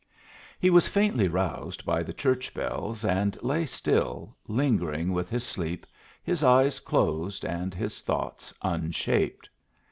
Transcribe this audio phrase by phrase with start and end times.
[0.59, 5.85] He was faintly roused by the church bells, and lay still, lingering with his sleep,
[6.23, 9.47] his eyes closed, and his thoughts unshaped.